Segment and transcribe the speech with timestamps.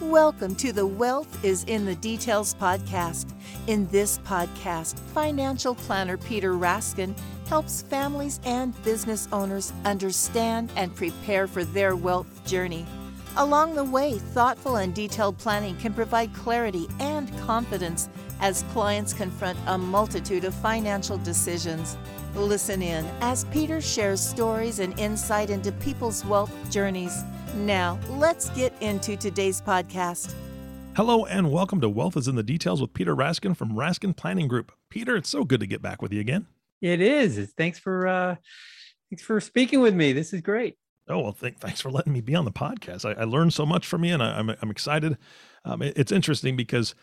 [0.00, 3.34] Welcome to the Wealth is in the Details podcast.
[3.66, 7.14] In this podcast, financial planner Peter Raskin
[7.46, 12.86] helps families and business owners understand and prepare for their wealth journey.
[13.36, 18.08] Along the way, thoughtful and detailed planning can provide clarity and confidence
[18.40, 21.98] as clients confront a multitude of financial decisions.
[22.34, 27.22] Listen in as Peter shares stories and insight into people's wealth journeys.
[27.54, 30.32] Now, let's get into today's podcast.
[30.94, 34.46] Hello and welcome to Wealth is in the Details with Peter Raskin from Raskin Planning
[34.46, 34.70] Group.
[34.88, 36.46] Peter, it's so good to get back with you again.
[36.80, 37.52] It is.
[37.56, 38.36] Thanks for uh
[39.10, 40.12] thanks for speaking with me.
[40.12, 40.76] This is great.
[41.08, 43.04] Oh well, th- thanks for letting me be on the podcast.
[43.04, 45.18] I, I learned so much from you, and I, am I'm, I'm excited.
[45.64, 46.94] Um, it, it's interesting because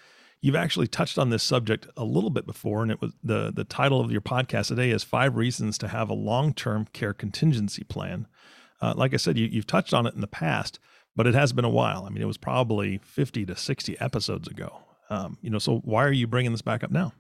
[0.41, 3.65] you've actually touched on this subject a little bit before, and it was the the
[3.65, 7.83] title of your podcast today is five reasons to have a long term care contingency
[7.83, 8.27] plan.
[8.81, 10.79] Uh, like I said, you, you've touched on it in the past,
[11.15, 12.05] but it has been a while.
[12.05, 14.79] I mean, it was probably 50 to 60 episodes ago.
[15.09, 17.13] Um, you know, so why are you bringing this back up now?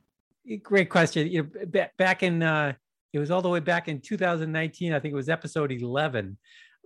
[0.63, 1.27] Great question.
[1.27, 2.73] You know, back in uh,
[3.13, 4.93] it was all the way back in 2019.
[4.93, 6.37] I think it was episode 11,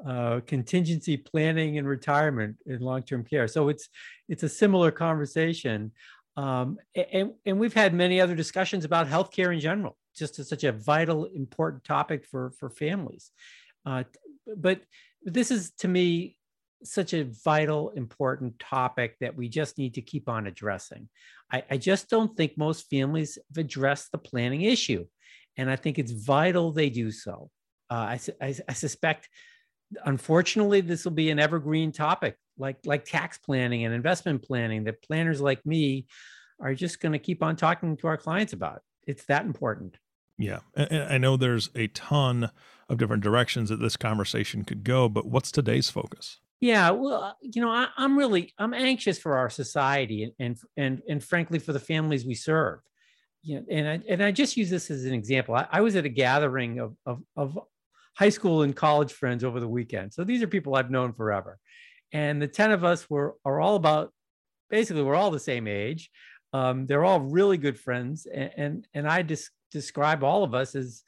[0.05, 3.47] uh, contingency planning and retirement in long-term care.
[3.47, 3.89] So it's
[4.30, 5.91] it's a similar conversation,
[6.38, 9.97] um, and and we've had many other discussions about healthcare in general.
[10.16, 13.31] Just as such a vital, important topic for for families.
[13.85, 14.03] Uh,
[14.58, 14.81] but
[15.23, 16.38] this is to me
[16.84, 21.09] such a vital, important topic that we just need to keep on addressing.
[21.52, 25.06] I, I, just don't think most families have addressed the planning issue.
[25.58, 27.50] And I think it's vital they do so.
[27.89, 29.30] Uh, I, I, I, suspect,
[30.06, 35.03] unfortunately, this will be an evergreen topic like, like tax planning and investment planning that
[35.03, 36.08] planners like me
[36.59, 38.81] are just going to keep on talking to our clients about.
[39.06, 39.97] It's that important.
[40.42, 40.59] Yeah.
[40.75, 42.52] And I know there's a ton
[42.89, 46.39] of different directions that this conversation could go, but what's today's focus?
[46.59, 50.58] Yeah, well, uh, you know, I, am really I'm anxious for our society and, and
[50.78, 52.80] and and frankly for the families we serve.
[53.42, 55.56] You know, and I and I just use this as an example.
[55.56, 57.58] I, I was at a gathering of, of of
[58.16, 60.13] high school and college friends over the weekend.
[60.13, 61.58] So these are people I've known forever,
[62.13, 64.13] and the ten of us were are all about
[64.69, 66.12] basically we're all the same age.
[66.53, 70.76] Um, they're all really good friends, and and, and I just describe all of us
[70.76, 71.04] as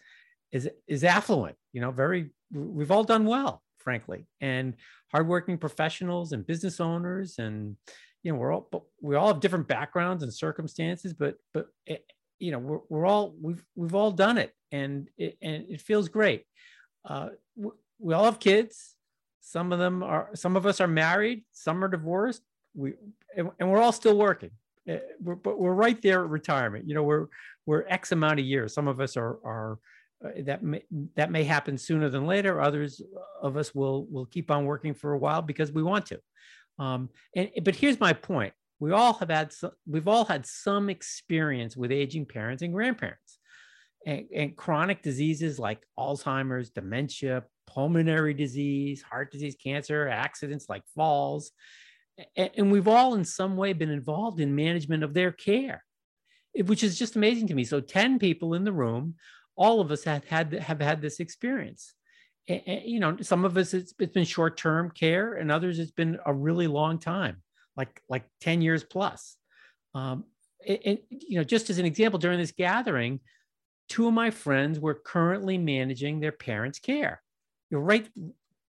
[0.51, 1.57] is is affluent.
[1.73, 4.75] You know, very we've all done well, frankly, and
[5.11, 7.75] hardworking professionals and business owners, and
[8.23, 12.13] you know, we're all we all have different backgrounds and circumstances, but but it, eh,
[12.39, 16.07] you know, we're, we're all we've we've all done it, and it, and it feels
[16.07, 16.45] great.
[17.05, 18.95] Uh, we, we all have kids.
[19.41, 22.41] Some of them are some of us are married, some are divorced.
[22.75, 22.93] We
[23.35, 24.51] and, and we're all still working.
[24.87, 26.87] Eh, we're, but we're right there at retirement.
[26.87, 27.27] You know, we're
[27.65, 28.73] we're X amount of years.
[28.73, 29.79] Some of us are are
[30.23, 30.83] uh, that may,
[31.15, 32.61] that may happen sooner than later.
[32.61, 33.01] Others
[33.41, 36.19] of us will will keep on working for a while because we want to.
[36.79, 40.89] Um, and but here's my point: we all have had some, we've all had some
[40.89, 43.39] experience with aging parents and grandparents,
[44.05, 51.51] and, and chronic diseases like Alzheimer's, dementia, pulmonary disease, heart disease, cancer, accidents like falls,
[52.35, 55.83] and, we've all in some way been involved in management of their care
[56.53, 57.63] which is just amazing to me.
[57.63, 59.15] So 10 people in the room,
[59.55, 61.93] all of us have had have had this experience.
[62.47, 66.19] And, you know, some of us it's, it's been short-term care, and others it's been
[66.25, 67.41] a really long time,
[67.75, 69.37] like like 10 years plus.
[69.95, 70.25] Um,
[70.65, 73.19] and, you know, just as an example, during this gathering,
[73.89, 77.21] two of my friends were currently managing their parents' care.
[77.71, 78.07] Right,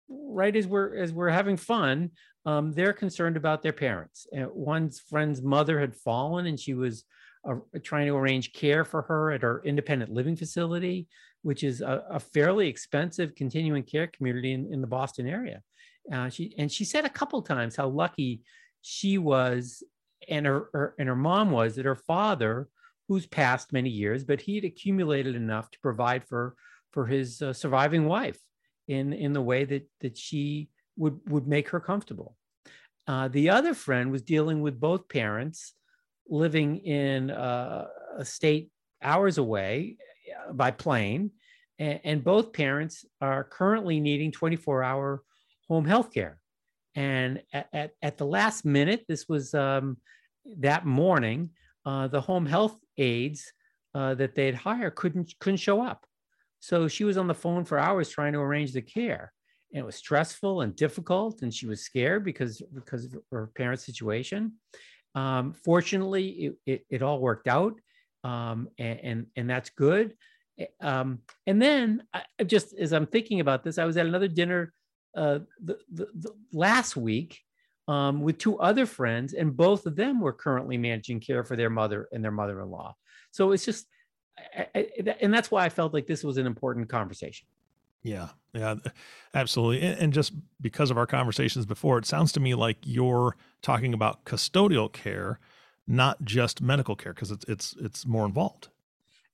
[0.10, 2.12] right as we're as we're having fun,
[2.46, 4.28] um, they're concerned about their parents.
[4.34, 7.06] And one friend's mother had fallen, and she was
[7.48, 11.08] uh, trying to arrange care for her at her independent living facility,
[11.44, 15.62] which is a, a fairly expensive continuing care community in, in the Boston area.
[16.12, 18.42] Uh, she and she said a couple times how lucky
[18.82, 19.84] she was
[20.28, 22.70] and her, her, and her mom was that her father,
[23.08, 26.56] who's passed many years, but he had accumulated enough to provide for
[26.92, 28.40] for his uh, surviving wife
[28.88, 32.36] in in the way that that she would would make her comfortable.
[33.08, 35.74] Uh, the other friend was dealing with both parents
[36.30, 38.70] living in uh, a state
[39.02, 39.98] hours away
[40.48, 41.32] uh, by plane,
[41.80, 45.24] and, and both parents are currently needing 24 hour
[45.68, 46.40] home health care.
[46.96, 49.98] And at, at, at, the last minute, this was um,
[50.60, 51.52] that morning,
[51.86, 53.52] uh, the home health aides
[53.96, 56.06] uh, that they'd hired couldn't couldn't show up.
[56.60, 59.34] So she was on the phone for hours trying to arrange the care.
[59.74, 64.54] It was stressful and difficult, and she was scared because because of her parents' situation.
[65.16, 67.80] Um, fortunately, it, it, it, all worked out,
[68.24, 70.16] um, and, and, and that's good.
[70.80, 74.74] Um, and then, I, just as I'm thinking about this, I was at another dinner
[75.16, 77.40] uh, the, the, the last week
[77.88, 81.70] um, with two other friends, and both of them were currently managing care for their
[81.70, 82.96] mother and their mother-in-law.
[83.32, 83.88] So it's just,
[84.58, 87.48] I, I, and that's why I felt like this was an important conversation.
[88.04, 88.76] Yeah, yeah,
[89.34, 89.82] absolutely.
[89.88, 93.94] And, and just because of our conversations before, it sounds to me like you're talking
[93.94, 95.40] about custodial care,
[95.88, 98.70] not just medical care, because it's it's it's more involved.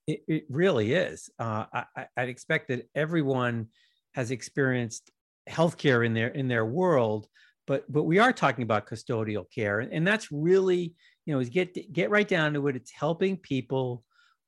[0.05, 1.29] It, it really is.
[1.39, 1.65] Uh,
[1.95, 3.67] I, I'd expect that everyone
[4.13, 5.11] has experienced
[5.49, 7.27] healthcare in their in their world,
[7.65, 11.93] but but we are talking about custodial care, and that's really you know is get
[11.93, 12.75] get right down to it.
[12.75, 14.03] It's helping people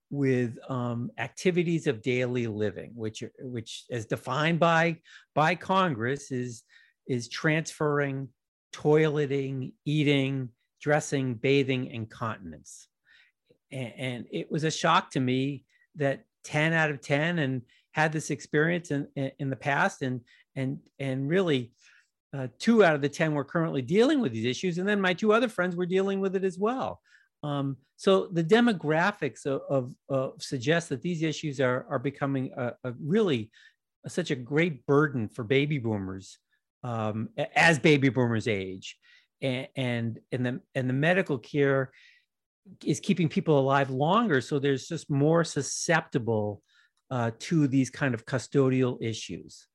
[0.10, 4.98] with um, activities of daily living, which which as defined by
[5.36, 6.64] by Congress is
[7.08, 8.30] is transferring,
[8.74, 10.50] toileting, eating,
[10.82, 12.88] dressing, bathing, and continence.
[13.72, 15.66] And, and it was a shock to me
[15.96, 20.22] that 10 out of 10 and had this experience in, in, in the past and
[20.56, 21.72] and and really
[22.34, 25.14] uh, two out of the 10 were currently dealing with these issues and then my
[25.14, 27.02] two other friends were dealing with it as well
[27.44, 32.94] um, so the demographics of, of, suggest that these issues are, are becoming a, a
[33.02, 33.52] really
[34.06, 36.38] a, such a great burden for baby boomers
[36.84, 38.98] um, as baby boomers age.
[39.42, 41.92] And, and, and, the, and the medical care
[42.86, 46.62] is keeping people alive longer so there's just more susceptible
[47.10, 49.68] uh, to these kind of custodial issues.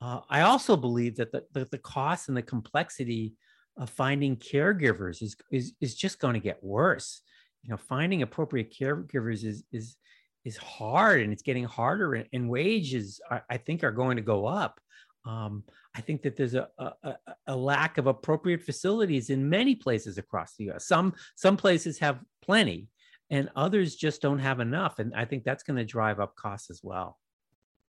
[0.00, 3.34] Uh, i also believe that the, the, the cost and the complexity
[3.80, 7.22] of finding caregivers is, is, is just going to get worse.
[7.62, 9.96] You know, finding appropriate caregivers is, is,
[10.44, 14.22] is hard and it's getting harder and, and wages, I, I, think, are going to
[14.22, 14.80] go up.
[15.26, 17.16] Um, I think that there's a, a,
[17.46, 20.86] a, lack of appropriate facilities in many places across the US.
[20.86, 22.88] Some, some places have plenty
[23.30, 24.98] and others just don't have enough.
[24.98, 27.18] And I think that's going to drive up costs as well.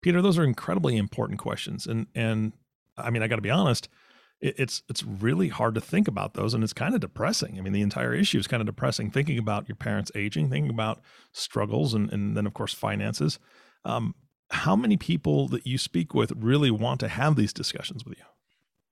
[0.02, 1.86] Peter, those are incredibly important questions.
[1.86, 2.52] And, and
[2.96, 3.88] I mean, I got to be honest,
[4.40, 7.58] it's it's really hard to think about those, and it's kind of depressing.
[7.58, 9.10] I mean, the entire issue is kind of depressing.
[9.10, 11.00] Thinking about your parents aging, thinking about
[11.32, 13.38] struggles, and and then of course finances.
[13.84, 14.14] Um,
[14.50, 18.24] how many people that you speak with really want to have these discussions with you?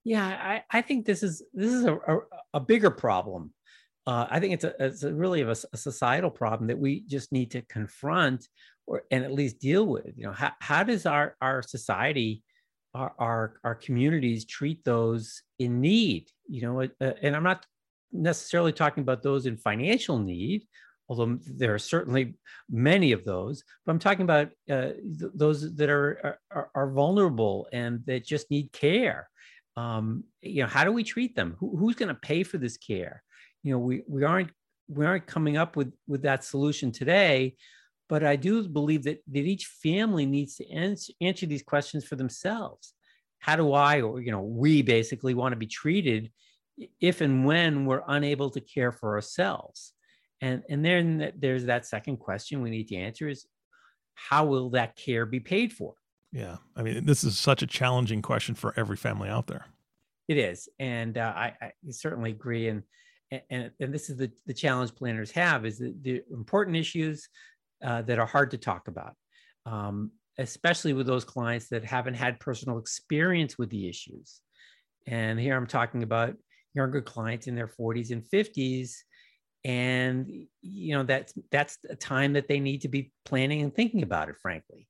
[0.05, 2.19] Yeah, I, I think this is this is a, a,
[2.55, 3.53] a bigger problem.
[4.07, 7.31] Uh, I think it's a it's a really a, a, societal problem that we just
[7.31, 8.49] need to confront
[8.87, 10.13] or and at least deal with.
[10.17, 12.43] You know, how, how does our our society
[12.99, 17.65] our, our, our communities treat those in need, you know, uh, and I'm not
[18.13, 20.67] necessarily talking about those in financial need,
[21.09, 22.35] although there are certainly
[22.69, 27.69] many of those, but I'm talking about uh, th- those that are, are, are, vulnerable
[27.73, 29.29] and that just need care.
[29.77, 31.57] Um, you know, how do we treat them?
[31.61, 33.23] Who, who's going to pay for this care?
[33.63, 34.51] You know, we, we aren't
[34.89, 37.55] we aren't coming up with with that solution today
[38.09, 42.17] but I do believe that, that each family needs to answer, answer these questions for
[42.17, 42.95] themselves.
[43.39, 46.31] How do I, or you know, we basically want to be treated
[47.01, 49.93] if and when we're unable to care for ourselves?
[50.41, 53.47] And, and then there's that second question we need to answer is
[54.15, 55.95] how will that care be paid for?
[56.33, 56.57] Yeah.
[56.77, 59.67] I mean, this is such a challenging question for every family out there.
[60.29, 60.69] It is.
[60.79, 62.69] And uh, I, I, certainly agree.
[62.69, 62.83] And,
[63.51, 67.29] and, and this is the, the challenge planners have is that the important issues
[67.85, 69.15] uh, that are hard to talk about,
[69.67, 74.41] um, especially with those clients that haven't had personal experience with the issues.
[75.07, 76.35] And here I'm talking about
[76.75, 78.93] younger clients in their 40s and 50s.
[79.65, 80.31] And
[80.63, 84.29] you know that's that's a time that they need to be planning and thinking about
[84.29, 84.37] it.
[84.41, 84.87] Frankly,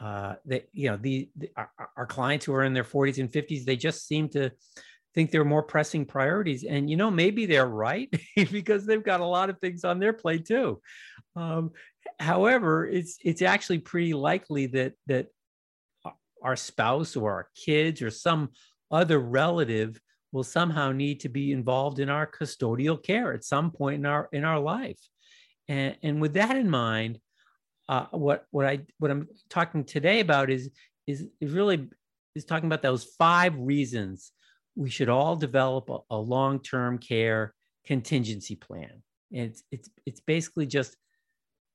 [0.00, 3.30] uh, that you know the, the our, our clients who are in their 40s and
[3.30, 4.50] 50s, they just seem to
[5.14, 6.64] think they're more pressing priorities.
[6.64, 10.12] And you know, maybe they're right because they've got a lot of things on their
[10.12, 10.80] plate too.
[11.36, 11.72] Um,
[12.18, 15.26] however, it's it's actually pretty likely that that
[16.42, 18.50] our spouse or our kids or some
[18.90, 20.00] other relative
[20.32, 24.28] will somehow need to be involved in our custodial care at some point in our
[24.32, 24.98] in our life.
[25.68, 27.18] And, and with that in mind,
[27.88, 30.70] uh, what what I what I'm talking today about is
[31.06, 31.88] is is really
[32.34, 34.32] is talking about those five reasons
[34.74, 37.54] we should all develop a, a long-term care
[37.84, 39.02] contingency plan.
[39.32, 40.96] And it's it's it's basically just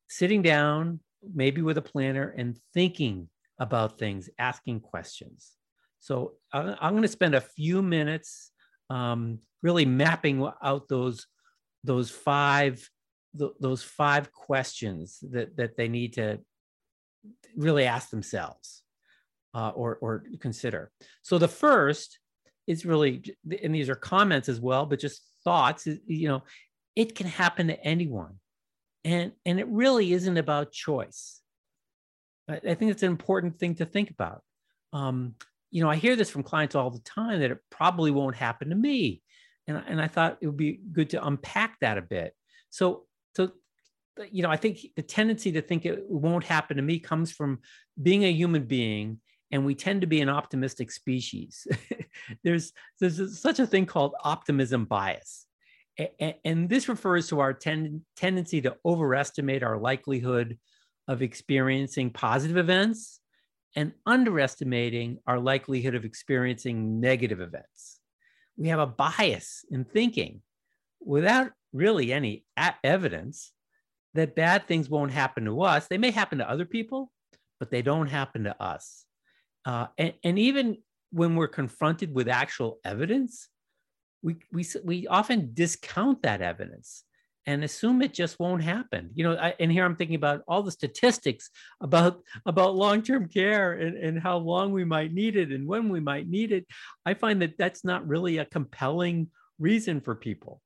[0.08, 1.00] sitting down,
[1.34, 5.54] maybe with a planner, and thinking about things, asking questions.
[6.00, 8.52] So I'm going to spend a few minutes
[8.90, 11.26] um, really mapping out those
[11.84, 12.90] those five
[13.34, 16.40] those five questions that that they need to
[17.56, 18.84] really ask themselves
[19.54, 20.92] uh, or or consider.
[21.24, 22.20] So the first
[22.68, 23.24] is really,
[23.64, 25.88] and these are comments as well, but just thoughts.
[26.06, 26.44] You know,
[26.96, 28.40] it can happen to anyone
[29.08, 31.42] and and it really isn't about choice
[32.50, 34.42] i, I think it's an important thing to think about
[34.94, 35.36] um,
[35.72, 38.70] you know i hear this from clients all the time that it probably won't happen
[38.70, 39.22] to me
[39.68, 42.34] and and I thought it would be good to unpack that a bit.
[42.70, 43.52] So so
[44.32, 47.60] you know, I think the tendency to think it won't happen to me comes from
[48.02, 49.20] being a human being,
[49.52, 51.68] and we tend to be an optimistic species.
[52.44, 55.46] there's there's such a thing called optimism bias,
[56.46, 60.58] and, this refers to our ten, tendency to overestimate our likelihood
[61.08, 63.20] of experiencing positive events
[63.75, 68.00] and underestimating our likelihood of experiencing negative events.
[68.58, 70.42] We have a bias in thinking
[71.00, 72.46] without really any
[72.84, 73.51] evidence
[74.13, 75.88] that bad things won't happen to us.
[75.88, 77.12] They may happen to other people,
[77.60, 79.06] but they don't happen to us.
[79.66, 80.77] Uh, and, and even
[81.12, 83.50] when we're confronted with actual evidence,
[84.22, 87.04] we, we, we often discount that evidence
[87.48, 89.10] and assume it just won't happen.
[89.16, 91.50] You know, I, and here I'm thinking about all the statistics
[91.82, 96.02] about about long-term care and, and how long we might need it and when we
[96.02, 96.68] might need it.
[97.06, 100.62] I find that that's not really a compelling reason for people.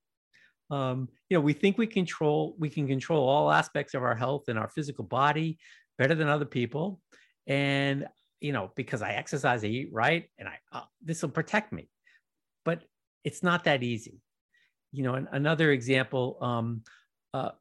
[0.72, 4.46] Um, you know, we think we control we can control all aspects of our health
[4.48, 5.60] and our physical body
[6.00, 7.00] better than other people,
[7.46, 8.08] and
[8.39, 11.89] you know, because I exercise, I eat right, and I uh, this will protect me.
[12.65, 12.81] But
[13.23, 14.21] it's not that easy
[14.91, 16.83] you know, another example um,
[17.33, 17.51] uh,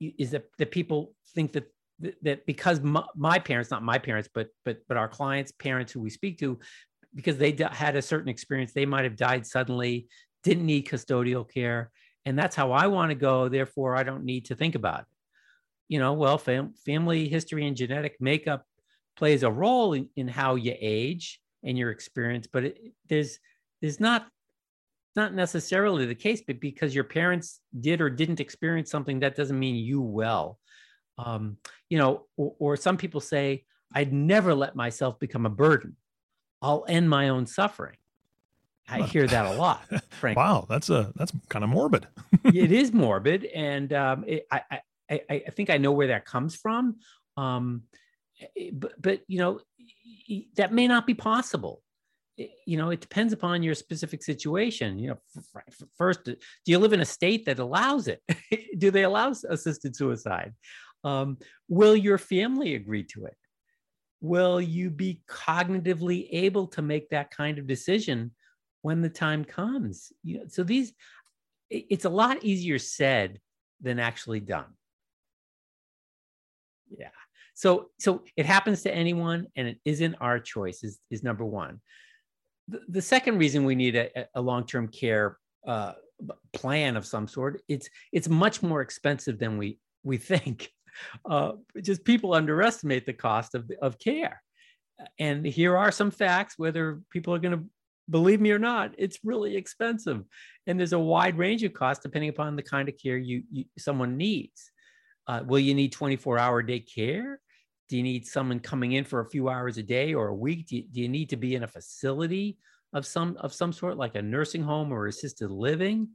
[0.00, 1.70] is that, that people think that
[2.22, 6.00] that because my, my, parents, not my parents, but but but our clients' parents who
[6.00, 6.58] we speak to,
[7.14, 10.06] because they had a certain experience, they might have died suddenly,
[10.44, 11.90] didn't need custodial care,
[12.24, 13.48] and that's how I want to go.
[13.48, 15.06] Therefore, I don't need to think about it.
[15.88, 18.64] You know, well, fam- family history and genetic makeup
[19.16, 23.40] plays a role in, in how you age and your experience, but it, there's
[23.82, 24.28] there's not
[25.18, 29.58] not necessarily the case, but because your parents did or didn't experience something, that doesn't
[29.58, 30.58] mean you will.
[31.18, 31.58] Um,
[31.90, 35.96] you know, or, or some people say, I'd never let myself become a burden.
[36.62, 37.96] I'll end my own suffering.
[38.88, 39.82] I hear that a lot.
[40.10, 40.40] Frankly.
[40.40, 42.06] wow, that's a that's kind of morbid.
[42.44, 44.62] it is morbid, and um, it, I,
[45.10, 46.96] I I think I know where that comes from.
[47.36, 47.82] Um,
[48.72, 49.60] but but you know
[50.56, 51.82] that may not be possible
[52.66, 55.18] you know it depends upon your specific situation you know
[55.96, 56.36] first do
[56.72, 58.22] you live in a state that allows it?
[58.78, 60.54] Do they allow assisted suicide?
[61.04, 63.36] Um, will your family agree to it?
[64.20, 68.32] Will you be cognitively able to make that kind of decision
[68.82, 70.12] when the time comes?
[70.22, 70.92] You know, so these
[71.70, 73.40] it's a lot easier said
[73.80, 74.72] than actually done.
[76.90, 77.10] Yeah.
[77.54, 81.80] So so it happens to anyone and it isn't our choice is, is number one
[82.88, 85.92] the, second reason we need a, a long-term care uh,
[86.52, 90.70] plan of some sort, it's it's much more expensive than we we think.
[91.24, 94.42] Uh, just people underestimate the cost of, of care.
[95.20, 97.64] And here are some facts, whether people are going to
[98.10, 100.24] believe me or not, it's really expensive.
[100.66, 103.64] And there's a wide range of costs depending upon the kind of care you, you
[103.78, 104.72] someone needs.
[105.26, 107.40] Uh, will you need 24 hour day care?
[107.88, 110.68] Do you need someone coming in for a few hours a day or a week?
[110.68, 112.58] Do you, do you need to be in a facility
[112.92, 116.08] of some of some sort, like a nursing home or assisted living?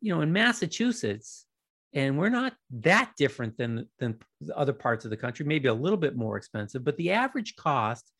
[0.00, 1.46] You know, in Massachusetts,
[1.92, 4.18] and we're not that different than than
[4.54, 5.44] other parts of the country.
[5.44, 8.10] Maybe a little bit more expensive, but the average cost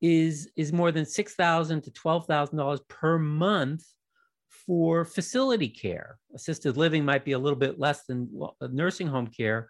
[0.00, 3.84] is is more than six thousand to twelve thousand dollars per month
[4.48, 6.18] for facility care.
[6.34, 8.30] Assisted living might be a little bit less than
[8.70, 9.68] nursing home care,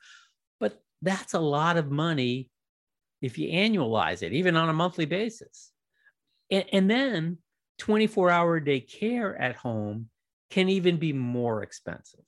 [0.60, 2.50] but that's a lot of money
[3.20, 5.72] if you annualize it, even on a monthly basis.
[6.50, 7.38] And, and then
[7.78, 10.08] 24 hour day care at home
[10.50, 12.24] can even be more expensive.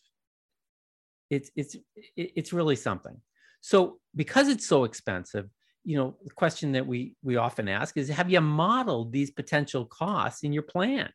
[1.30, 1.76] It's, it's,
[2.16, 3.20] it's really something.
[3.61, 5.49] So because it's so expensive,
[5.85, 9.85] you know, the question that we, we often ask is, have you modeled these potential
[9.87, 11.09] costs in your plan?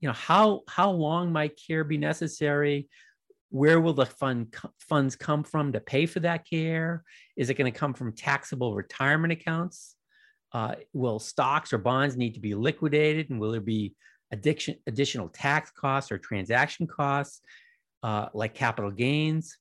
[0.00, 2.88] You know, how, how long might care be necessary?
[3.52, 7.04] Where will the fund funds come from to pay for that care?
[7.36, 9.94] Is it going to come from taxable retirement accounts?
[10.52, 13.28] Uh, will stocks or bonds need to be liquidated?
[13.28, 13.94] And will there be
[14.32, 17.42] addiction, additional tax costs or transaction costs
[18.02, 19.58] uh, like capital gains?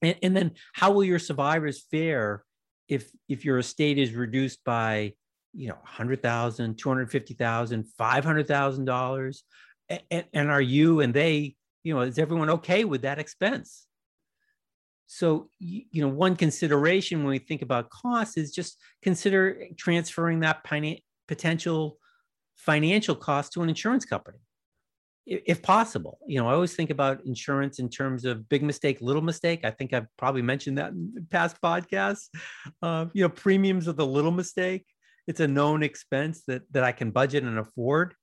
[0.00, 2.44] And, and, then how will your survivors fare
[2.88, 5.14] if, if your estate is reduced by,
[5.52, 9.42] you know, $100,000, $250,000, $500,000?
[10.10, 13.86] And, and are you and they you know, is everyone okay with that expense?
[15.06, 20.64] So, you know, one consideration when we think about costs is just consider transferring that
[21.28, 21.98] potential
[22.56, 24.38] financial cost to an insurance company,
[25.26, 26.18] if possible.
[26.26, 29.64] You know, I always think about insurance in terms of big mistake, little mistake.
[29.64, 32.28] I think I've probably mentioned that in past podcasts.
[32.80, 34.86] Uh, you know, premiums are the little mistake.
[35.26, 38.14] It's a known expense that that I can budget and afford.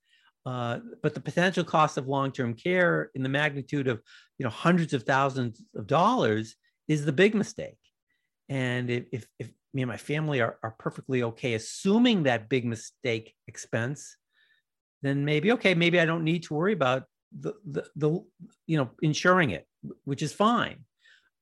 [0.45, 4.01] Uh, but the potential cost of long-term care in the magnitude of
[4.37, 6.55] you know hundreds of thousands of dollars
[6.87, 7.77] is the big mistake.
[8.47, 12.65] And if, if, if me and my family are, are perfectly okay assuming that big
[12.65, 14.17] mistake expense,
[15.01, 17.03] then maybe okay, maybe I don't need to worry about
[17.37, 18.09] the the, the
[18.65, 19.67] you know insuring it,
[20.05, 20.85] which is fine.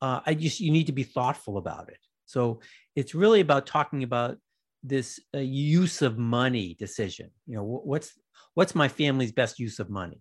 [0.01, 1.99] Uh, I just you need to be thoughtful about it.
[2.25, 2.59] So
[2.95, 4.37] it's really about talking about
[4.83, 7.31] this uh, use of money decision.
[7.47, 8.13] You know, what's
[8.57, 10.19] what's my family's best use of money?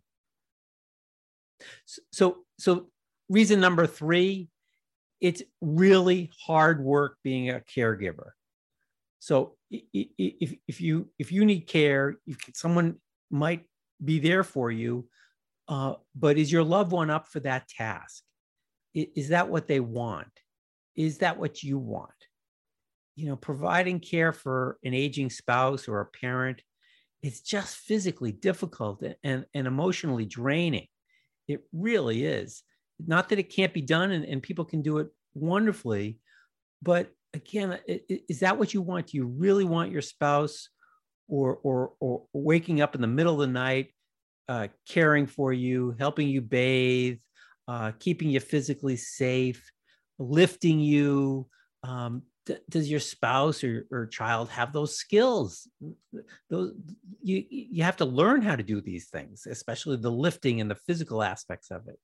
[2.13, 2.89] So so
[3.31, 4.51] reason number three,
[5.23, 8.33] it's really hard work being a caregiver.
[9.21, 12.17] So if if you if you need care,
[12.53, 12.97] someone
[13.31, 13.65] might
[14.05, 15.09] be there for you,
[15.69, 18.23] uh, but is your loved one up for that task?
[18.93, 20.29] Is that what they want?
[20.95, 22.11] Is that what you want?
[23.15, 26.61] You know, providing care for an aging spouse or a parent,
[27.27, 30.87] it's just physically difficult and, and emotionally draining.
[31.49, 32.63] It really is.
[33.05, 36.21] Not that it can't be done and, and people can do it wonderfully,
[36.81, 39.09] but again, is that what you want?
[39.09, 40.69] Do you really want your spouse
[41.27, 43.89] or, or, or waking up in the middle of the night,
[44.49, 47.19] uh, caring for you, helping you bathe,
[47.67, 49.69] uh, keeping you physically safe,
[50.21, 51.49] lifting you.
[51.83, 52.23] Um,
[52.69, 55.69] does your spouse or, or child have those skills?
[56.49, 56.73] Those
[57.23, 60.81] you you have to learn how to do these things, especially the lifting and the
[60.87, 61.99] physical aspects of it.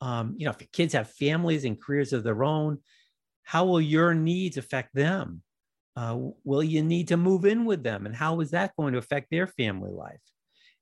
[0.00, 2.78] Um, you know, if your kids have families and careers of their own,
[3.42, 5.42] how will your needs affect them?
[5.96, 8.98] Uh, will you need to move in with them, and how is that going to
[8.98, 10.20] affect their family life?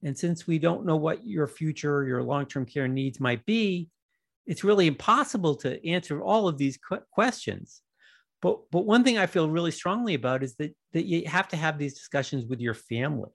[0.02, 3.88] And since we don't know what your future, or your long-term care needs might be,
[4.46, 6.78] it's really impossible to answer all of these
[7.10, 7.80] questions.
[8.46, 11.56] But but one thing I feel really strongly about is that that you have to
[11.56, 13.32] have these discussions with your family,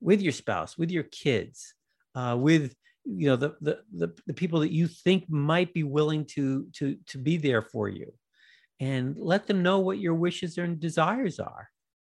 [0.00, 1.72] with your spouse, with your kids,
[2.16, 6.24] uh, with you know the, the the the people that you think might be willing
[6.34, 8.12] to to to be there for you,
[8.80, 11.70] and let them know what your wishes and desires are.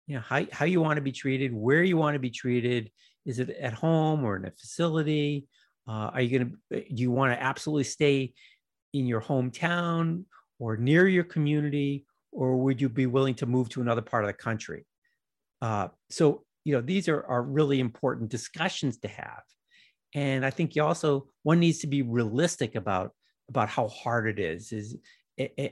[0.07, 2.91] You know how how you want to be treated, where you want to be treated.
[3.25, 5.49] Is it at home or in a facility?
[5.85, 8.33] Uh, are you going to, uh, do you want to absolutely stay
[8.93, 10.23] in your hometown
[10.59, 14.27] or near your community, or would you be willing to move to another part of
[14.27, 14.85] the country?
[15.61, 19.43] Uh, so, you know, these are, are really important discussions to have.
[20.13, 23.11] And I think you also, one needs to be realistic about,
[23.49, 24.97] about how hard it is, is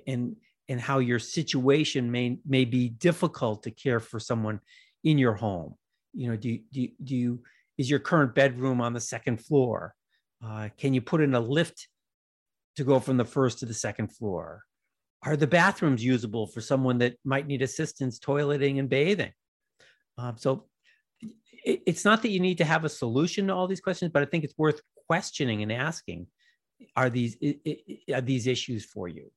[0.08, 0.36] and,
[0.68, 4.60] and how your situation may, may be difficult to care for someone
[5.04, 5.76] in your home.
[6.14, 7.44] You know, do, do, do you,
[7.78, 9.94] is your current bedroom on the second floor?
[10.44, 11.88] Uh, can you put in a lift
[12.78, 14.64] to go from the first to the second floor?
[15.24, 19.34] Are the bathrooms usable for someone that might need assistance toileting and bathing?
[20.18, 20.66] Um, so
[21.22, 24.22] it, it's not that you need to have a solution to all these questions, but
[24.22, 26.28] I think it's worth questioning and asking:
[26.96, 27.38] Are these
[28.14, 29.32] are these issues for you?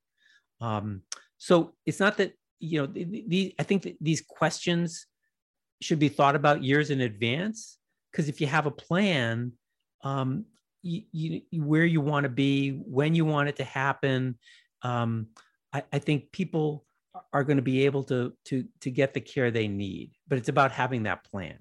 [0.60, 1.02] Um,
[1.38, 5.06] so it's not that you know the, I think these questions
[5.80, 7.78] should be thought about years in advance
[8.10, 9.52] because if you have a plan,
[10.04, 10.44] um,
[10.82, 11.02] you,
[11.50, 14.38] you, where you want to be, when you want it to happen.
[14.82, 15.28] Um,
[15.72, 16.84] I, I think people
[17.32, 20.48] are going to be able to to to get the care they need, but it's
[20.48, 21.58] about having that plan.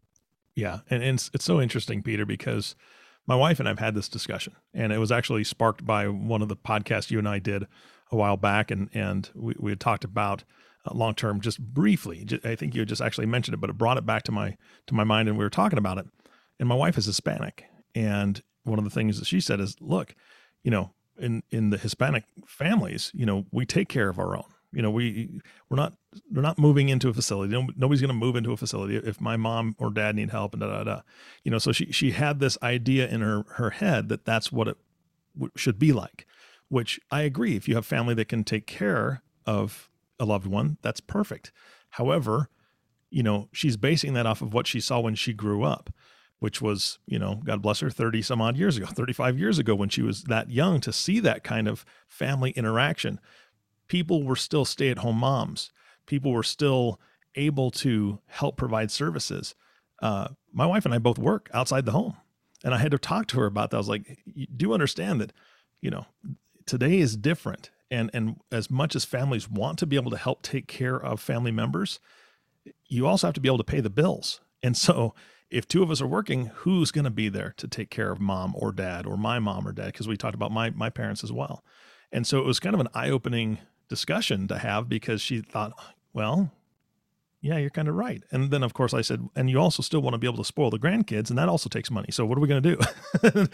[0.55, 2.75] Yeah, and, and it's, it's so interesting, Peter, because
[3.25, 6.49] my wife and I've had this discussion, and it was actually sparked by one of
[6.49, 7.67] the podcasts you and I did
[8.11, 10.43] a while back, and and we, we had talked about
[10.85, 12.27] uh, long term just briefly.
[12.43, 14.93] I think you just actually mentioned it, but it brought it back to my to
[14.93, 16.07] my mind, and we were talking about it.
[16.59, 20.15] And my wife is Hispanic, and one of the things that she said is, look,
[20.63, 20.91] you know,
[21.21, 24.45] in in the Hispanic families, you know, we take care of our own.
[24.73, 25.93] You know, we we're not
[26.29, 27.53] they're not moving into a facility.
[27.75, 30.61] Nobody's going to move into a facility if my mom or dad need help and
[30.61, 31.01] da da da.
[31.43, 34.67] You know, so she she had this idea in her her head that that's what
[34.67, 34.77] it
[35.55, 36.25] should be like.
[36.69, 37.57] Which I agree.
[37.57, 41.51] If you have family that can take care of a loved one, that's perfect.
[41.91, 42.49] However,
[43.09, 45.89] you know, she's basing that off of what she saw when she grew up
[46.41, 49.75] which was, you know, God bless her, 30 some odd years ago, 35 years ago
[49.75, 53.19] when she was that young to see that kind of family interaction.
[53.87, 55.71] People were still stay at home moms.
[56.07, 56.99] People were still
[57.35, 59.53] able to help provide services.
[60.01, 62.17] Uh, my wife and I both work outside the home.
[62.63, 63.77] And I had to talk to her about that.
[63.77, 65.33] I was like, you do understand that,
[65.79, 66.07] you know,
[66.65, 67.69] today is different.
[67.91, 71.19] And, and as much as families want to be able to help take care of
[71.19, 71.99] family members,
[72.87, 74.41] you also have to be able to pay the bills.
[74.63, 75.13] And so
[75.51, 78.19] if two of us are working, who's going to be there to take care of
[78.19, 79.87] mom or dad or my mom or dad?
[79.87, 81.63] Because we talked about my my parents as well,
[82.11, 83.59] and so it was kind of an eye opening
[83.89, 85.73] discussion to have because she thought,
[86.13, 86.49] well,
[87.41, 88.23] yeah, you're kind of right.
[88.31, 90.45] And then, of course, I said, and you also still want to be able to
[90.45, 92.09] spoil the grandkids, and that also takes money.
[92.11, 93.47] So what are we going to do?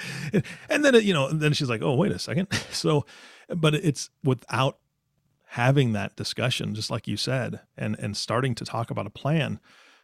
[0.69, 2.47] and then, you know, then she's like, oh, wait a second.
[2.71, 3.05] So,
[3.49, 4.77] but it's without
[5.47, 9.59] having that discussion, just like you said, and and starting to talk about a plan,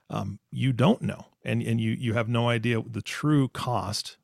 [0.10, 4.18] um, you don't know, and and you you have no idea the true cost,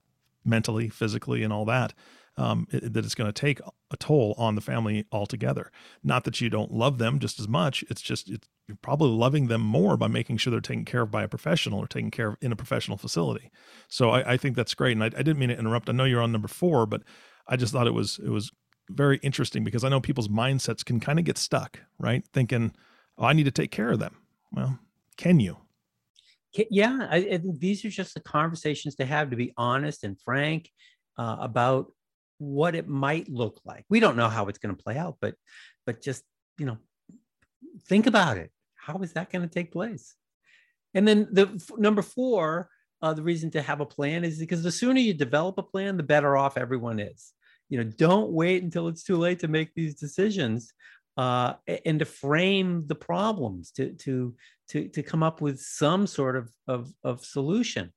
[0.43, 1.93] mentally, physically, and all that
[2.39, 3.59] um, it, that it's going to take
[3.91, 5.71] a toll on the family altogether.
[6.03, 7.83] Not that you don't love them just as much.
[7.89, 11.11] It's just it's, you're probably loving them more by making sure they're taken care of
[11.11, 13.51] by a professional or taken care of in a professional facility.
[13.89, 14.93] So I, I think that's great.
[14.93, 15.89] And I, I didn't mean to interrupt.
[15.89, 17.01] I know you're on number four, but
[17.47, 18.51] I just thought it was it was
[18.89, 22.23] very interesting because I know people's mindsets can kind of get stuck, right?
[22.31, 22.73] Thinking,
[23.17, 24.15] oh, I need to take care of them.
[24.51, 24.79] Well,
[25.17, 25.57] can you?
[26.53, 30.69] Yeah, I, I these are just the conversations to have to be honest and frank
[31.17, 31.91] uh, about
[32.39, 33.85] what it might look like.
[33.89, 35.35] We don't know how it's going to play out, but
[35.85, 36.23] but just
[36.57, 36.77] you know,
[37.87, 38.51] think about it.
[38.75, 40.15] How is that going to take place?
[40.93, 42.69] And then the f- number four,
[43.01, 45.97] uh, the reason to have a plan is because the sooner you develop a plan,
[45.97, 47.33] the better off everyone is.
[47.69, 50.73] You know, don't wait until it's too late to make these decisions,
[51.19, 51.55] uh,
[51.85, 54.33] and to frame the problems, to to
[54.69, 57.91] to to come up with some sort of of, of solution.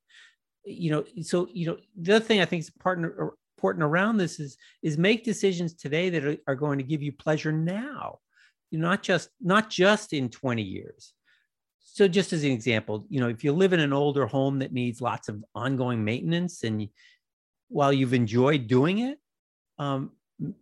[0.64, 4.38] You know so you know the other thing i think is partner important around this
[4.40, 8.18] is is make decisions today that are, going to give you pleasure now
[8.70, 11.12] not just not just in 20 years.
[11.80, 14.72] So just as an example you know if you live in an older home that
[14.72, 16.88] needs lots of ongoing maintenance and
[17.68, 19.18] while you've enjoyed doing it
[19.78, 20.12] um,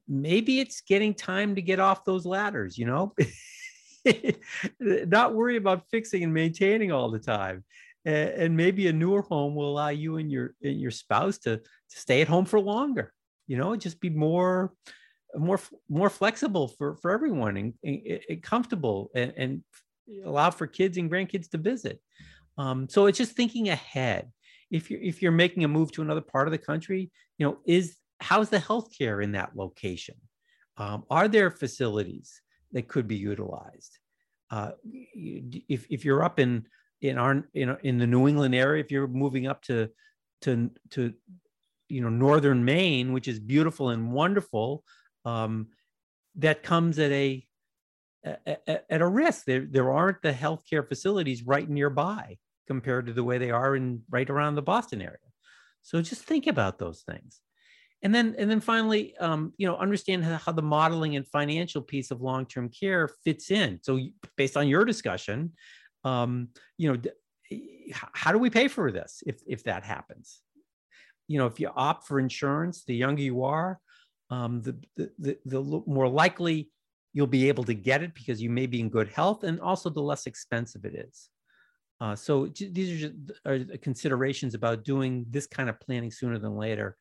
[0.08, 3.14] maybe it's getting time to get off those ladders you know?
[4.80, 7.64] Not worry about fixing and maintaining all the time.
[8.06, 11.62] And maybe a newer home will allow you and your and your spouse to, to
[11.88, 13.12] stay at home for longer
[13.46, 13.74] you know?
[13.74, 14.72] Just be more
[15.36, 19.64] more more flexible for for everyone and, and, and comfortable and, and,
[20.24, 22.00] allow for kids and grandkids to visit.
[22.58, 24.28] Um, so it's just thinking ahead.
[24.70, 27.58] If you're if you're making a move to another part of the country you know
[27.64, 30.16] is how's the healthcare in that location
[30.76, 32.40] um, are there facilities
[32.72, 33.98] that could be utilized
[34.50, 36.66] uh, if, if you're up in
[37.00, 39.88] in our in, in the New England area, if you're moving up to
[40.42, 41.14] to to
[41.88, 44.84] you know northern Maine, which is beautiful and wonderful,
[45.24, 45.68] um,
[46.36, 47.46] that comes at a
[48.24, 49.44] at, at a risk.
[49.46, 54.02] There there aren't the healthcare facilities right nearby compared to the way they are in
[54.10, 55.18] right around the Boston area.
[55.82, 57.40] So just think about those things.
[58.02, 62.10] And then, and then finally, um, you know, understand how, the modeling and financial piece
[62.10, 63.78] of long-term care fits in.
[63.82, 64.00] So,
[64.36, 65.52] based on your discussion,
[66.04, 67.00] um, you know,
[68.14, 70.40] how do we pay for this if, if that happens?
[71.28, 73.78] You know, if you opt for insurance, the younger you are,
[74.30, 76.70] um, the, the, the, the more likely
[77.12, 79.90] you'll be able to get it because you may be in good health and also
[79.90, 81.28] the less expensive it is.
[82.00, 86.56] Uh, so these are, just, are considerations about doing this kind of planning sooner than
[86.56, 86.96] later.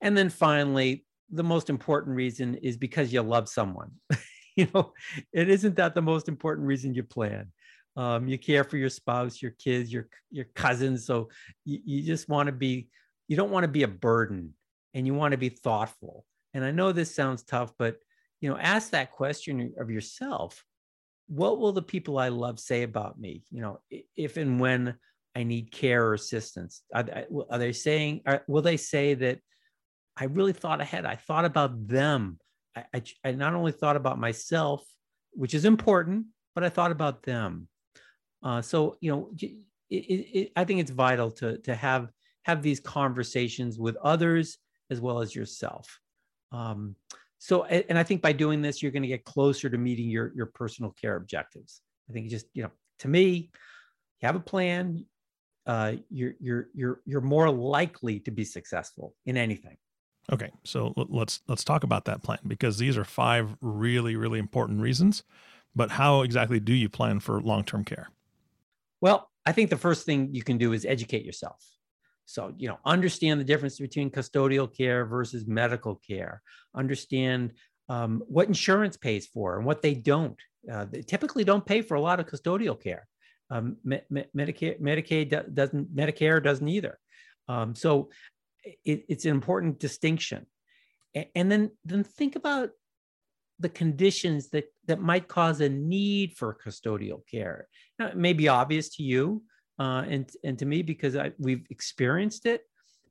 [0.00, 3.90] And then finally, the most important reason is because you love someone.
[4.56, 4.92] you know,
[5.32, 7.52] it isn't that the most important reason you plan.
[7.96, 11.06] Um, you care for your spouse your kids your your cousins.
[11.06, 11.30] So
[11.64, 12.88] you, you just want to be
[13.26, 14.52] you don't want to be a burden
[14.92, 16.24] and you want to be thoughtful.
[16.52, 17.96] And i know this sounds tough but
[18.40, 20.62] you know ask that question of yourself.
[21.28, 23.44] What will the people i love say about me?
[23.50, 23.80] You know
[24.14, 24.96] if and when
[25.34, 26.82] i need care or assistance?
[26.94, 27.06] Are,
[27.50, 29.38] are they saying are, will they say that
[30.16, 32.38] i really thought ahead i thought about them
[32.74, 34.84] I, I, I not only thought about myself
[35.32, 37.68] which is important but i thought about them
[38.46, 39.56] uh, so you know, it,
[39.90, 42.10] it, I think it's vital to to have
[42.44, 46.00] have these conversations with others as well as yourself.
[46.52, 46.94] Um,
[47.38, 50.32] so, and I think by doing this, you're going to get closer to meeting your
[50.34, 51.80] your personal care objectives.
[52.08, 53.50] I think just you know, to me,
[54.20, 55.04] you have a plan.
[55.66, 59.76] Uh, you're you're you're you're more likely to be successful in anything.
[60.32, 64.80] Okay, so let's let's talk about that plan because these are five really really important
[64.80, 65.22] reasons.
[65.74, 68.08] But how exactly do you plan for long term care?
[69.00, 71.62] Well, I think the first thing you can do is educate yourself.
[72.24, 76.42] So, you know, understand the difference between custodial care versus medical care.
[76.74, 77.52] Understand
[77.88, 80.36] um, what insurance pays for and what they don't.
[80.70, 83.06] Uh, they typically don't pay for a lot of custodial care.
[83.48, 86.98] Um, me- me- Medicare, Medicaid doesn't, Medicare doesn't either.
[87.46, 88.10] Um, so
[88.84, 90.46] it, it's an important distinction.
[91.34, 92.70] and then, then think about
[93.58, 97.68] the conditions that that might cause a need for custodial care.
[97.98, 99.42] Now, it may be obvious to you
[99.78, 102.62] uh, and and to me because I, we've experienced it,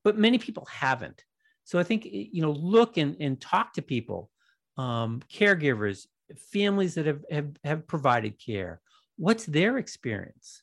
[0.03, 1.23] but many people haven't.
[1.63, 4.29] So I think you know look and, and talk to people,
[4.77, 6.05] um, caregivers,
[6.53, 8.81] families that have, have have provided care,
[9.17, 10.61] what's their experience?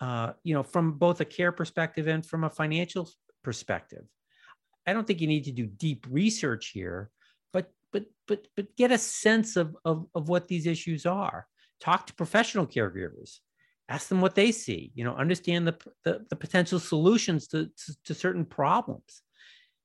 [0.00, 3.08] Uh, you know, from both a care perspective and from a financial
[3.44, 4.04] perspective.
[4.86, 7.10] I don't think you need to do deep research here,
[7.52, 11.46] but but but but get a sense of of, of what these issues are.
[11.80, 13.38] Talk to professional caregivers.
[13.88, 14.92] Ask them what they see.
[14.94, 19.22] You know, understand the the, the potential solutions to, to, to certain problems.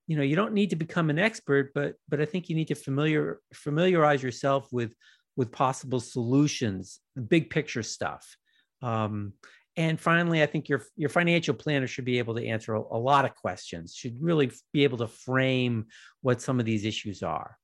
[0.08, 2.68] You know, you don't need to become an expert, but but I think you need
[2.68, 4.94] to familiar familiarize yourself with
[5.36, 8.38] with possible solutions, the big picture stuff.
[8.82, 9.34] Um,
[9.78, 12.98] and finally, I think your your financial planner should be able to answer a, a,
[12.98, 13.94] lot of questions.
[13.94, 15.88] Should really be able to frame
[16.22, 17.58] what some of these issues are.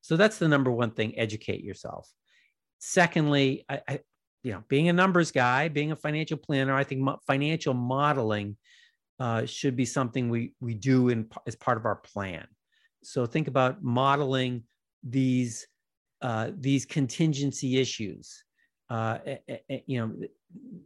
[0.00, 2.08] So that's the number one thing: educate yourself.
[2.78, 4.00] Secondly, I, I
[4.44, 8.56] you know, being a numbers guy, being a financial planner, I think mo- financial modeling
[9.18, 12.46] uh, should be something we we do in as part of our plan.
[13.02, 14.62] So think about modeling
[15.02, 15.66] these
[16.22, 18.44] uh, these contingency issues,
[18.88, 19.18] uh,
[19.86, 20.14] you know,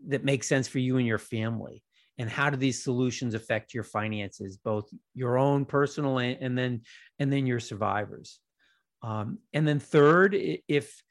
[0.09, 1.83] that make sense for you and your family.
[2.19, 6.83] And how do these solutions affect your finances, both your own personal and, and then
[7.19, 8.41] and then your survivors?
[9.03, 11.03] Um, and then third, if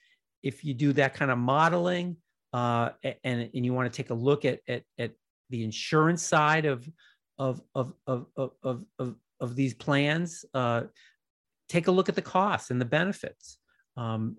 [0.44, 2.18] if you do that kind of modeling
[2.54, 2.90] uh,
[3.24, 5.12] and and you want to take a look at at, at
[5.50, 6.88] the insurance side of
[7.40, 10.84] of of of of of, of these plans, uh,
[11.70, 13.58] take a look at the costs and the benefits
[13.98, 14.38] um,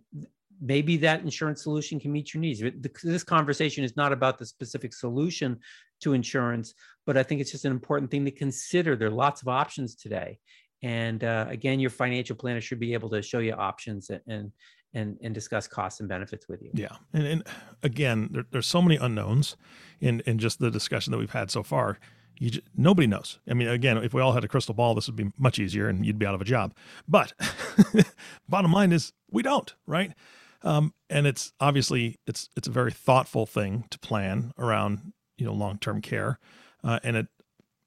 [0.60, 2.62] maybe that insurance solution can meet your needs.
[3.02, 5.58] This conversation is not about the specific solution
[6.00, 6.74] to insurance,
[7.06, 8.96] but I think it's just an important thing to consider.
[8.96, 10.38] There are lots of options today.
[10.82, 14.52] And uh, again, your financial planner should be able to show you options and
[14.92, 16.70] and and discuss costs and benefits with you.
[16.74, 17.46] Yeah, and, and
[17.82, 19.56] again, there, there's so many unknowns
[20.00, 21.98] in in just the discussion that we've had so far
[22.40, 23.38] you just, nobody knows.
[23.48, 25.88] I mean, again, if we all had a crystal ball, this would be much easier
[25.88, 26.74] and you'd be out of a job.
[27.06, 27.34] But
[28.48, 30.12] bottom line is we don't, right?
[30.62, 35.52] Um, and it's obviously it's it's a very thoughtful thing to plan around you know
[35.52, 36.38] long term care,
[36.84, 37.26] uh, and it,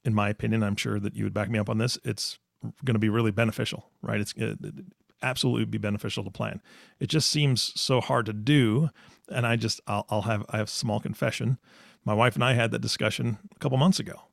[0.04, 1.98] in my opinion, I'm sure that you would back me up on this.
[2.04, 2.40] It's
[2.84, 4.20] going to be really beneficial, right?
[4.20, 4.74] It's it, it
[5.22, 6.62] absolutely be beneficial to plan.
[7.00, 8.90] It just seems so hard to do,
[9.30, 11.60] and I just I'll, I'll have I have small confession.
[12.06, 14.24] My wife and I had that discussion a couple months ago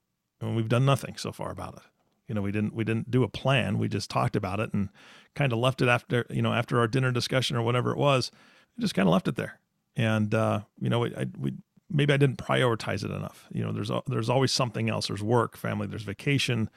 [0.41, 1.83] and we've done nothing so far about it.
[2.31, 3.77] You know, we didn't we didn't do a plan.
[3.77, 4.89] We just talked about it and
[5.35, 8.31] kind of left it after you know after our dinner discussion or whatever it was.
[8.77, 9.59] We just kind of left it there.
[9.97, 11.55] And uh, you know, I, we
[11.91, 13.49] maybe I didn't prioritize it enough.
[13.53, 15.09] You know, there's there's always something else.
[15.09, 15.89] There's work, family.
[15.89, 16.71] There's vacation.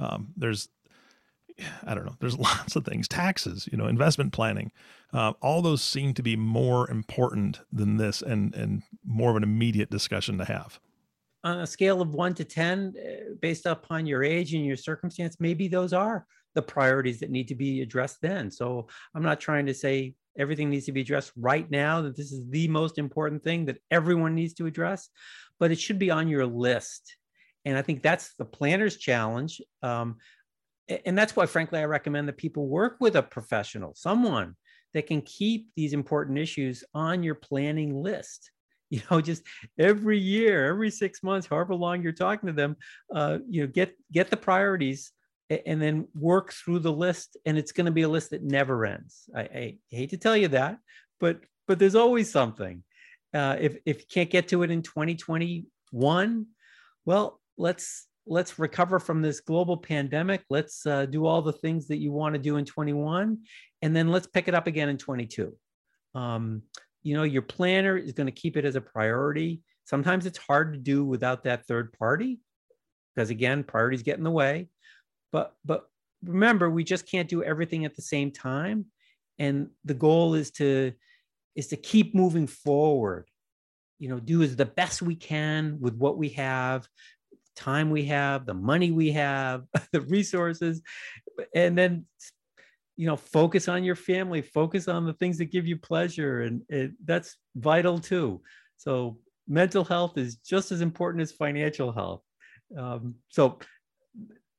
[0.00, 0.70] Um, there's
[1.86, 2.16] I don't know.
[2.18, 3.06] There's lots of things.
[3.06, 3.68] Taxes.
[3.70, 4.72] You know, investment planning.
[5.12, 9.44] Uh, all those seem to be more important than this, and and more of an
[9.44, 10.80] immediate discussion to have
[11.46, 15.36] on a scale of one to 10, uh, based upon your age and your circumstance,
[15.38, 18.50] maybe those are the priorities that need to be addressed then.
[18.50, 22.32] So I'm not trying to say everything needs to be addressed right now, that this
[22.32, 25.08] is the most important thing that everyone needs to address,
[25.60, 27.16] but it should be on your list.
[27.64, 29.60] And I think that's the planner's challenge.
[29.82, 30.16] Um,
[31.04, 34.56] and that's why, frankly, I recommend that people work with a professional, someone
[34.94, 38.50] that can keep these important issues on your planning list
[38.90, 39.42] you know just
[39.78, 42.76] every year every six months however long you're talking to them
[43.14, 45.12] uh, you know get get the priorities
[45.48, 48.84] and then work through the list and it's going to be a list that never
[48.84, 49.30] ends.
[49.34, 50.78] I, I, hate to tell you that
[51.20, 52.82] but but there's always something.
[53.34, 56.46] Uh, if if you can't get to it in 2021
[57.04, 60.42] well let's let's recover from this global pandemic.
[60.50, 63.38] Let's uh, do all the things that you want to do in 21
[63.82, 65.56] and then let's pick it up again in 22
[66.16, 66.62] um,
[67.06, 69.62] you know your planner is going to keep it as a priority.
[69.84, 72.40] Sometimes it's hard to do without that third party
[73.14, 74.68] because again priorities get in the way.
[75.30, 75.88] But but
[76.24, 78.86] remember we just can't do everything at the same time
[79.38, 80.94] and the goal is to
[81.54, 83.30] is to keep moving forward.
[84.00, 86.88] You know do as the best we can with what we have
[87.54, 90.82] time we have the money we have the resources
[91.54, 92.04] and then
[92.96, 96.62] you know focus on your family focus on the things that give you pleasure and
[96.68, 98.40] it, that's vital too.
[98.76, 102.22] So mental health is just as important as financial health.
[102.76, 103.58] Um, so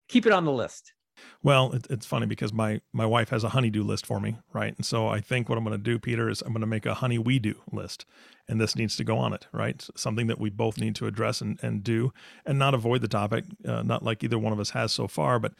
[0.08, 0.93] keep it on the list.
[1.41, 4.76] Well it, it's funny because my my wife has a honeydew list for me right?
[4.78, 6.86] And so i think what i'm going to do peter is i'm going to make
[6.86, 8.06] a honey we do list
[8.47, 9.88] and this needs to go on it right?
[9.95, 12.13] Something that we both need to address and, and do
[12.45, 15.39] and not avoid the topic uh, not like either one of us has so far
[15.39, 15.54] but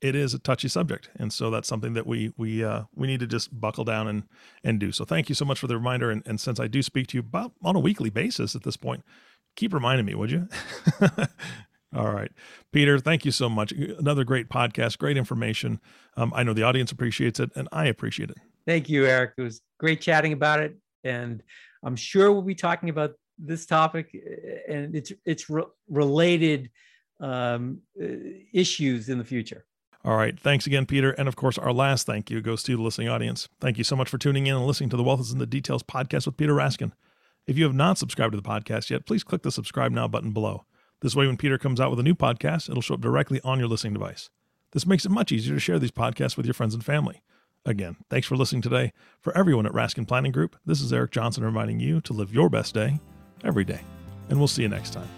[0.00, 3.20] it is a touchy subject, and so that's something that we we uh, we need
[3.20, 4.24] to just buckle down and
[4.62, 4.92] and do.
[4.92, 6.10] So thank you so much for the reminder.
[6.10, 8.76] And, and since I do speak to you about on a weekly basis at this
[8.76, 9.02] point,
[9.56, 10.48] keep reminding me, would you?
[11.96, 12.32] All right,
[12.72, 13.72] Peter, thank you so much.
[13.72, 15.80] Another great podcast, great information.
[16.16, 18.36] Um, I know the audience appreciates it, and I appreciate it.
[18.66, 19.34] Thank you, Eric.
[19.38, 21.42] It was great chatting about it, and
[21.84, 24.14] I'm sure we'll be talking about this topic
[24.68, 26.70] and its its re- related
[27.20, 27.80] um,
[28.52, 29.64] issues in the future.
[30.04, 30.38] All right.
[30.38, 31.12] Thanks again, Peter.
[31.12, 33.48] And of course, our last thank you goes to the listening audience.
[33.60, 35.46] Thank you so much for tuning in and listening to the Wealth is in the
[35.46, 36.92] Details podcast with Peter Raskin.
[37.46, 40.32] If you have not subscribed to the podcast yet, please click the subscribe now button
[40.32, 40.64] below.
[41.00, 43.58] This way, when Peter comes out with a new podcast, it'll show up directly on
[43.58, 44.30] your listening device.
[44.72, 47.22] This makes it much easier to share these podcasts with your friends and family.
[47.66, 48.92] Again, thanks for listening today.
[49.20, 52.50] For everyone at Raskin Planning Group, this is Eric Johnson reminding you to live your
[52.50, 53.00] best day
[53.42, 53.80] every day.
[54.28, 55.08] And we'll see you next time.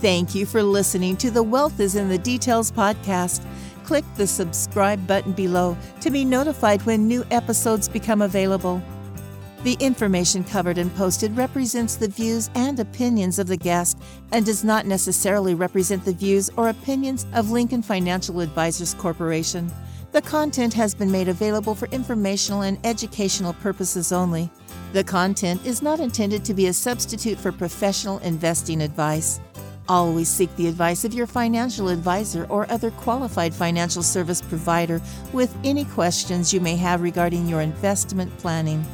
[0.00, 3.42] Thank you for listening to the Wealth is in the Details podcast.
[3.86, 8.82] Click the subscribe button below to be notified when new episodes become available.
[9.62, 13.96] The information covered and posted represents the views and opinions of the guest
[14.32, 19.70] and does not necessarily represent the views or opinions of Lincoln Financial Advisors Corporation.
[20.10, 24.50] The content has been made available for informational and educational purposes only.
[24.94, 29.38] The content is not intended to be a substitute for professional investing advice.
[29.88, 35.00] Always seek the advice of your financial advisor or other qualified financial service provider
[35.32, 38.84] with any questions you may have regarding your investment planning.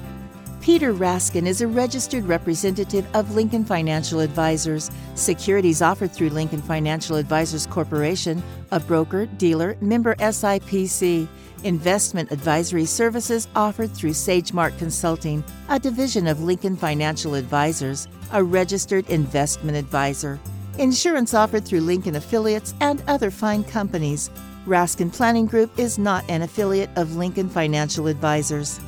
[0.60, 4.90] Peter Raskin is a registered representative of Lincoln Financial Advisors.
[5.14, 11.26] Securities offered through Lincoln Financial Advisors Corporation, a broker, dealer, member SIPC.
[11.64, 19.08] Investment advisory services offered through SageMark Consulting, a division of Lincoln Financial Advisors, a registered
[19.08, 20.38] investment advisor.
[20.78, 24.30] Insurance offered through Lincoln affiliates and other fine companies.
[24.66, 28.80] Raskin Planning Group is not an affiliate of Lincoln Financial Advisors.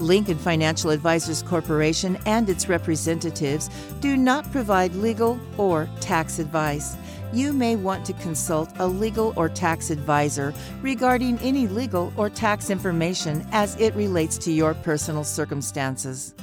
[0.00, 3.68] Lincoln Financial Advisors Corporation and its representatives
[4.00, 6.96] do not provide legal or tax advice.
[7.34, 12.70] You may want to consult a legal or tax advisor regarding any legal or tax
[12.70, 16.34] information as it relates to your personal circumstances.